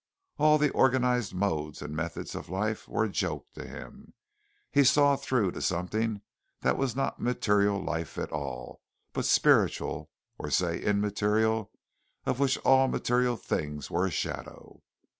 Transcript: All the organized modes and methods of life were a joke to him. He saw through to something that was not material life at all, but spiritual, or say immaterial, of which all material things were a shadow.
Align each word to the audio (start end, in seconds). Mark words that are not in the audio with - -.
All 0.39 0.57
the 0.57 0.71
organized 0.71 1.35
modes 1.35 1.79
and 1.79 1.95
methods 1.95 2.33
of 2.33 2.49
life 2.49 2.87
were 2.87 3.03
a 3.03 3.09
joke 3.11 3.53
to 3.53 3.67
him. 3.67 4.13
He 4.71 4.83
saw 4.83 5.15
through 5.15 5.51
to 5.51 5.61
something 5.61 6.23
that 6.61 6.75
was 6.75 6.95
not 6.95 7.19
material 7.21 7.79
life 7.79 8.17
at 8.17 8.31
all, 8.31 8.81
but 9.13 9.25
spiritual, 9.25 10.09
or 10.39 10.49
say 10.49 10.81
immaterial, 10.81 11.71
of 12.25 12.39
which 12.39 12.57
all 12.65 12.87
material 12.87 13.37
things 13.37 13.91
were 13.91 14.07
a 14.07 14.09
shadow. 14.09 14.81